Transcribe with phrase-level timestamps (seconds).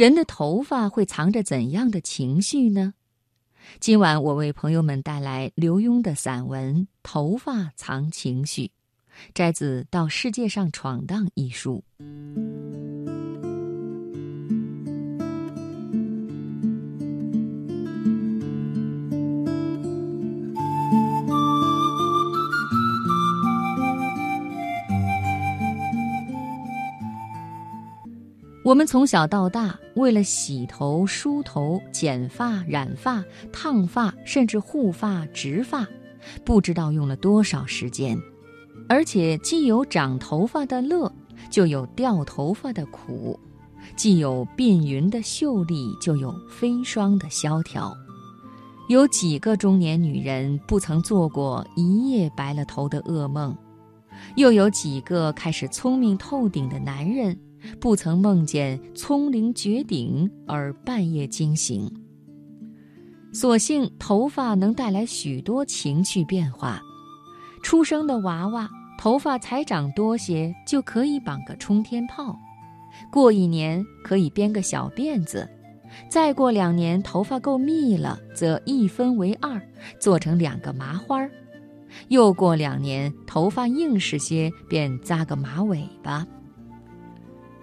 [0.00, 2.94] 人的头发会藏着怎样的情绪呢？
[3.80, 8.62] 今晚我为朋友们带来刘墉的散文《头发藏情绪》，
[9.34, 11.84] 摘自《到世界上闯荡》一书。
[28.62, 35.88] 我们从小到大，为了洗头、梳头、剪发、染发、烫发，甚至护发、植发，
[36.44, 38.20] 不知道用了多少时间。
[38.86, 41.10] 而且，既有长头发的乐，
[41.48, 43.34] 就有掉头发的苦；
[43.96, 47.96] 既有鬓云的秀丽，就有飞霜的萧条。
[48.90, 53.56] 有几个中年女人不曾做过一夜白了头的噩梦？
[54.36, 57.34] 又有几个开始聪明透顶的男人？
[57.80, 61.90] 不曾梦见聪灵绝顶而半夜惊醒。
[63.32, 66.80] 所幸头发能带来许多情趣变化。
[67.62, 72.34] 出生的娃娃头发才长多些，就可以绑个冲天炮；
[73.12, 75.46] 过一年可以编个小辫子；
[76.08, 79.60] 再过两年头发够密了，则一分为二，
[80.00, 81.18] 做成两个麻花；
[82.08, 86.26] 又过两年头发硬实些，便扎个马尾巴。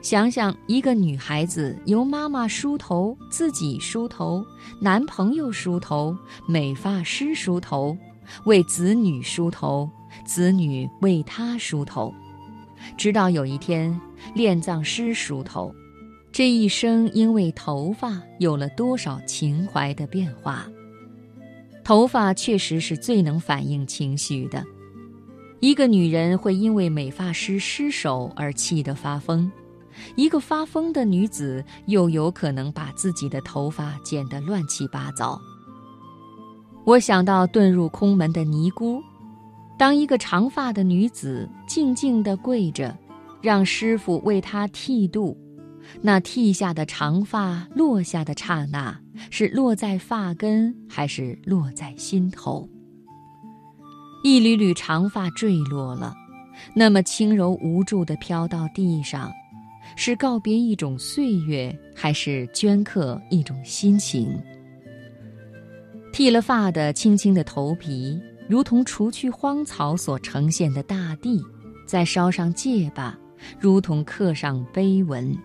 [0.01, 4.45] 想想一个女孩子由妈妈梳头、自己梳头、
[4.79, 6.15] 男朋友梳头、
[6.47, 7.97] 美发师梳头、
[8.45, 9.89] 为子女梳头、
[10.23, 12.13] 子女为她梳头，
[12.97, 13.99] 直到有一天
[14.35, 15.73] 殓葬师梳头，
[16.31, 20.69] 这一生因为头发有了多少情怀的变化？
[21.83, 24.63] 头发确实是最能反映情绪的。
[25.59, 29.51] 一个女人会因为美发师失手而气得发疯。
[30.15, 35.39] 一个发疯的女子，又有可能把自己的头发剪得乱七八糟。
[36.85, 39.01] 我想到遁入空门的尼姑，
[39.77, 42.97] 当一个长发的女子静静地跪着，
[43.41, 45.37] 让师傅为她剃度，
[46.01, 48.97] 那剃下的长发落下的刹那，
[49.29, 52.67] 是落在发根，还是落在心头？
[54.23, 56.13] 一缕缕长发坠落了，
[56.73, 59.31] 那么轻柔无助地飘到地上。
[59.95, 64.39] 是告别一种岁月，还是镌刻一种心情？
[66.13, 71.39] 剃了发的青青的头皮，如同除去荒草所呈现的大地；
[71.85, 73.15] 再烧上戒疤，
[73.59, 75.35] 如同刻上碑文。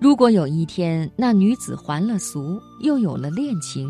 [0.00, 3.88] 如果有一天那女子还了俗，又有了恋情，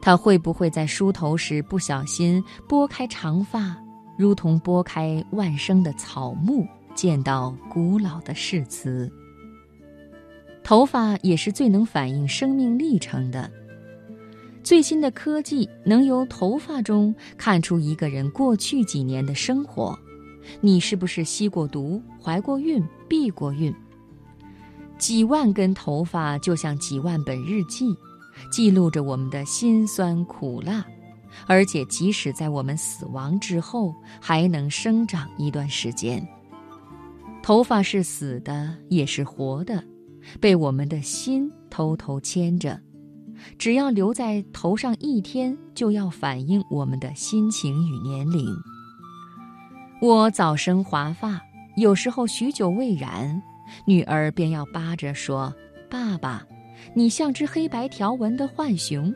[0.00, 3.76] 她会不会在梳头时不小心拨开长发，
[4.18, 6.66] 如同拨开万生的草木？
[6.94, 9.10] 见到古老的誓词，
[10.62, 13.50] 头发也是最能反映生命历程的。
[14.62, 19.98] 最新的科技能由头发中看出一个人过去几年的生活，
[20.60, 23.74] 你是不是吸过毒、怀过孕、避过孕？
[24.98, 27.86] 几万根头发就像几万本日记，
[28.52, 30.84] 记录着我们的辛酸苦辣，
[31.46, 36.22] 而且即使在我们死亡之后，还能生长一段时间。
[37.42, 39.82] 头发是死的，也是活的，
[40.40, 42.78] 被我们的心偷偷牵着。
[43.58, 48.46] 只要留在头上一天，就要反映我们的心情与年龄。
[50.02, 51.40] 我早生华发，
[51.76, 53.42] 有时候许久未染，
[53.86, 55.52] 女儿便要扒着说
[55.90, 56.46] ：“爸爸，
[56.94, 59.12] 你像只黑白条纹的浣熊。”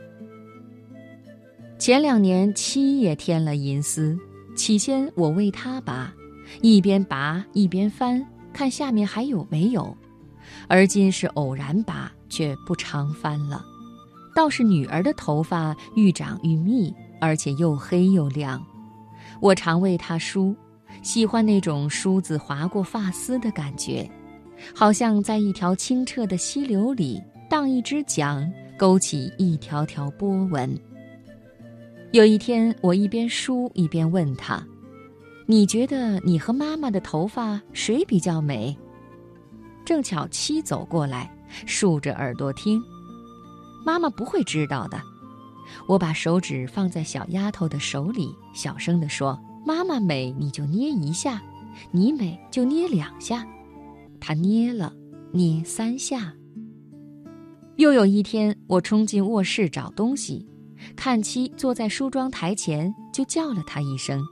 [1.79, 4.19] 前两年妻也添了银丝，
[4.57, 6.13] 起先我为她拔。
[6.61, 9.97] 一边拔一边翻，看下面还有没有。
[10.69, 13.65] 而今是偶然拔，却不常翻了。
[14.35, 18.65] 倒是女儿的头发愈长愈密，而且又黑又亮。
[19.41, 20.55] 我常为她梳，
[21.03, 24.09] 喜欢那种梳子划过发丝的感觉，
[24.75, 30.79] 好像在一条清澈的溪流里荡一只桨，勾起一条条波纹。
[32.13, 34.65] 有一天，我一边梳一边问她。
[35.47, 38.75] 你觉得你和妈妈的头发谁比较美？
[39.85, 41.31] 正巧七走过来，
[41.67, 42.83] 竖着耳朵听。
[43.85, 44.99] 妈妈不会知道的。
[45.87, 51.39] 我把手指放在小丫头的手里，小声地说：“妈妈美，你就捏一下；
[51.91, 53.47] 你美，就捏两下。”
[54.19, 54.95] 她捏了，
[55.31, 56.33] 捏三下。
[57.77, 60.49] 又有一天，我冲进卧室找东西，
[60.97, 64.25] 看七坐在梳妆台前，就叫了她一声。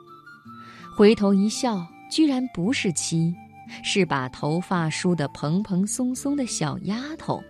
[0.94, 3.34] 回头一笑，居然不是妻，
[3.82, 7.42] 是把头发梳得蓬蓬松松的小丫头，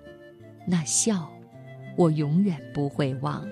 [0.64, 1.28] 那笑，
[1.96, 3.44] 我永远不会忘。